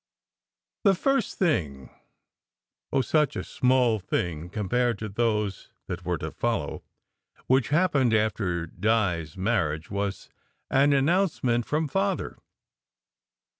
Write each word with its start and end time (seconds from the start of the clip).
The 0.83 0.95
first 0.95 1.37
thing 1.37 1.91
oh, 2.91 3.01
such 3.01 3.35
a 3.35 3.43
small 3.43 3.99
thing 3.99 4.49
compared 4.49 4.97
to 4.97 5.09
those 5.09 5.69
that 5.85 6.03
were 6.03 6.17
to 6.17 6.31
follow 6.31 6.81
which 7.45 7.69
happened 7.69 8.11
after 8.11 8.65
Di 8.65 9.19
s 9.21 9.37
marriage 9.37 9.91
was 9.91 10.27
an 10.71 10.91
announcement 10.93 11.67
from 11.67 11.87
Father. 11.87 12.39